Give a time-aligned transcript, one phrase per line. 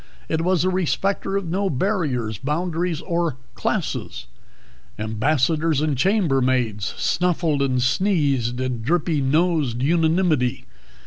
[0.27, 4.25] It was a respecter of no barriers, boundaries, or classes;
[4.97, 10.65] ambassadors and chambermaids snuffled and sneezed in drippy nosed unanimity.